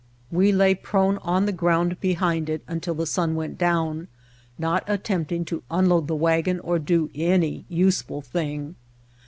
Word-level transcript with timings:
We 0.31 0.51
lay 0.51 0.73
prone 0.73 1.17
on 1.19 1.45
the 1.45 1.51
ground 1.51 1.99
behind 2.01 2.49
it 2.49 2.63
until 2.67 2.95
the 2.95 3.05
sun 3.05 3.35
went 3.35 3.59
down, 3.59 4.07
not 4.57 4.83
attempting 4.87 5.45
to 5.45 5.61
un 5.69 5.89
load 5.89 6.07
the 6.07 6.15
wagon 6.15 6.59
or 6.61 6.79
do 6.79 7.11
any 7.13 7.65
useful 7.69 8.23
thing. 8.23 8.73